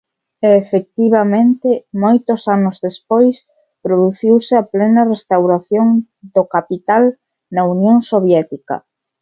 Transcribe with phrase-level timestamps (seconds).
[0.47, 1.69] E efectivamente
[2.03, 3.35] moitos anos despois
[3.85, 5.87] produciuse a plena restauración
[6.35, 7.03] do capital
[7.55, 8.75] na Unión Soviética.